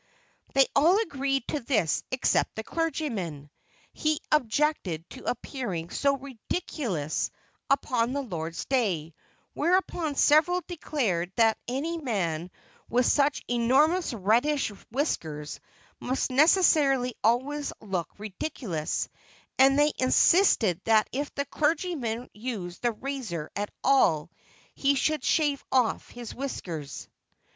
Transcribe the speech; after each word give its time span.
They 0.55 0.65
all 0.75 0.99
agreed 0.99 1.47
to 1.49 1.59
this 1.59 2.03
except 2.09 2.55
the 2.55 2.63
clergyman. 2.63 3.51
He 3.93 4.19
objected 4.31 5.07
to 5.11 5.25
appearing 5.29 5.91
so 5.91 6.17
ridiculous 6.17 7.29
upon 7.69 8.13
the 8.13 8.23
Lord's 8.23 8.65
day, 8.65 9.13
whereupon 9.53 10.15
several 10.15 10.63
declared 10.67 11.31
that 11.35 11.59
any 11.67 11.99
man 11.99 12.49
with 12.89 13.05
such 13.05 13.43
enormous 13.47 14.11
reddish 14.11 14.69
whiskers 14.89 15.59
must 15.99 16.31
necessarily 16.31 17.13
always 17.23 17.71
look 17.79 18.09
ridiculous, 18.17 19.07
and 19.59 19.77
they 19.77 19.93
insisted 19.99 20.81
that 20.85 21.09
if 21.11 21.31
the 21.35 21.45
clergyman 21.45 22.27
used 22.33 22.81
the 22.81 22.91
razor 22.93 23.51
at 23.55 23.69
all 23.83 24.31
he 24.73 24.95
should 24.95 25.23
shave 25.23 25.63
off 25.71 26.09
his 26.09 26.33
whiskers. 26.33 27.07